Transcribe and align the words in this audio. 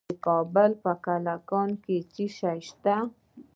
د 0.09 0.11
کابل 0.27 0.71
په 0.83 0.91
کلکان 1.05 1.69
کې 1.83 1.97
څه 2.13 2.25
شی 2.37 2.59
شته؟ 2.67 2.95